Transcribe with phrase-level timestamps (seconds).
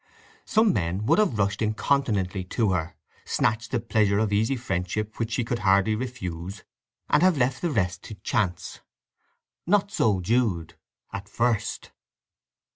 [0.45, 5.33] Some men would have rushed incontinently to her, snatched the pleasure of easy friendship which
[5.33, 6.63] she could hardly refuse,
[7.07, 8.79] and have left the rest to chance.
[9.67, 11.91] Not so Jude—at first.